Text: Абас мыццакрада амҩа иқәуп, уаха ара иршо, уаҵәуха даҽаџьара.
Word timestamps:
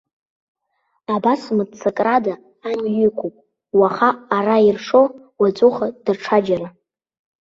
Абас 1.13 1.41
мыццакрада 1.55 2.33
амҩа 2.69 3.01
иқәуп, 3.07 3.35
уаха 3.79 4.09
ара 4.37 4.55
иршо, 4.67 5.01
уаҵәуха 5.39 5.87
даҽаџьара. 6.05 6.67